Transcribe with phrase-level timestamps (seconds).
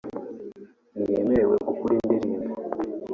[0.93, 2.53] ntiyemerewe gukora indirimbo